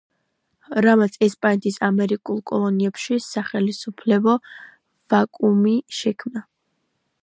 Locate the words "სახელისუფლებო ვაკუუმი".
3.27-5.81